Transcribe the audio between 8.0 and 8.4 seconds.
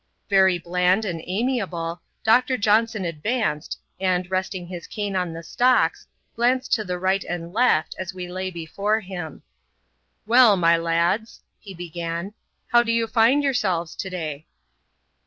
we